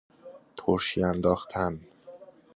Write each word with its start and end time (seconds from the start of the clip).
ترشی 0.57 1.03
انداختن 1.03 1.79